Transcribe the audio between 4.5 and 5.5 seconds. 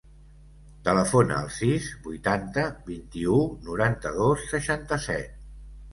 seixanta-set.